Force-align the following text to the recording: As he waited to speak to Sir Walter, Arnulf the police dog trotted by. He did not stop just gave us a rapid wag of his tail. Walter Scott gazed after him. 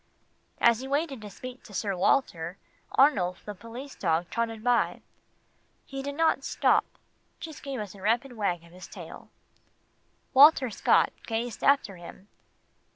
As 0.59 0.79
he 0.79 0.87
waited 0.87 1.21
to 1.21 1.29
speak 1.29 1.61
to 1.61 1.75
Sir 1.75 1.95
Walter, 1.95 2.57
Arnulf 2.93 3.45
the 3.45 3.53
police 3.53 3.93
dog 3.93 4.31
trotted 4.31 4.63
by. 4.63 5.03
He 5.85 6.01
did 6.01 6.15
not 6.15 6.43
stop 6.43 6.85
just 7.39 7.61
gave 7.61 7.79
us 7.79 7.93
a 7.93 8.01
rapid 8.01 8.33
wag 8.35 8.63
of 8.63 8.71
his 8.71 8.87
tail. 8.87 9.29
Walter 10.33 10.71
Scott 10.71 11.13
gazed 11.27 11.63
after 11.63 11.97
him. 11.97 12.29